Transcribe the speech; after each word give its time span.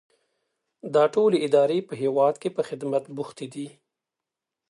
دا 0.93 1.03
ټولې 1.13 1.37
ادارې 1.47 1.79
په 1.89 1.93
هیواد 2.01 2.35
کې 2.41 2.49
په 2.57 2.61
خدمت 2.69 3.03
بوختې 3.15 3.45
دي. 3.53 3.67